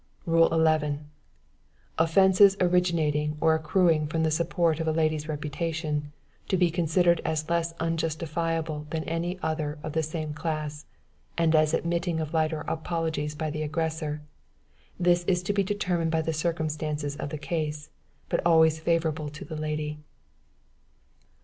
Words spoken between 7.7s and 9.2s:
unjustifiable than